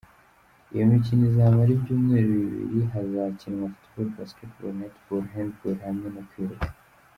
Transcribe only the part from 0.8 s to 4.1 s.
mikino izamara ibyumweru bibiri, hakazakinwa Football,